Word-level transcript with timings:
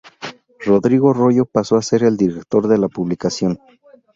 Rodrigo 0.65 1.13
Royo 1.13 1.45
pasó 1.45 1.75
a 1.77 1.83
ser 1.83 2.01
el 2.01 2.17
director 2.17 2.67
de 2.67 2.79
la 2.79 2.87
publicación. 2.89 3.59